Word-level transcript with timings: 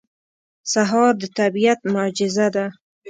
سهار 0.73 1.11
د 1.21 1.23
طبیعت 1.39 1.79
معجزه 1.93 2.47
ده. 2.55 2.65